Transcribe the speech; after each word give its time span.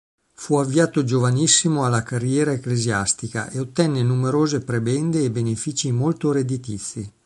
Fu 0.33 0.55
avviato 0.57 1.03
giovanissimo 1.03 1.85
alla 1.85 2.01
carriera 2.01 2.51
ecclesiastica 2.51 3.51
e 3.51 3.59
ottenne 3.59 4.01
numerose 4.01 4.61
prebende 4.61 5.23
e 5.23 5.29
benefici 5.29 5.91
molto 5.91 6.31
redditizi. 6.31 7.11